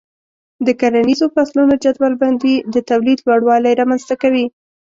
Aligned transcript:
د 0.65 0.67
کرنیزو 0.79 1.25
فصلونو 1.35 1.73
جدول 1.83 2.13
بندي 2.21 2.55
د 2.73 2.75
تولید 2.89 3.19
لوړوالی 3.27 3.73
رامنځته 3.79 4.15
کوي. 4.21 4.45